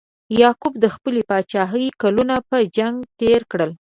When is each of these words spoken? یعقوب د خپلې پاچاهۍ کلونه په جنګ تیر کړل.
یعقوب 0.41 0.73
د 0.83 0.85
خپلې 0.95 1.21
پاچاهۍ 1.29 1.85
کلونه 2.01 2.35
په 2.49 2.57
جنګ 2.77 2.95
تیر 3.19 3.41
کړل. 3.51 3.71